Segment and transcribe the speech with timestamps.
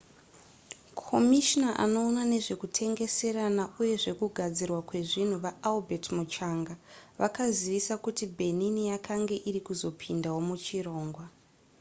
[1.07, 6.73] komishina anoona nezvekutengeserana uye zvekugadzirwa kwezvinhu vaalbert muchanga
[7.21, 11.23] vakazivisa kuti benin yakanga iri kuzopindawo muchirongwa